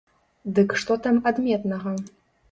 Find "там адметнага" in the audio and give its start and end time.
1.07-1.93